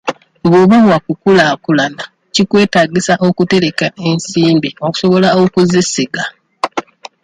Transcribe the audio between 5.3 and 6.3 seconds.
okuzisiga.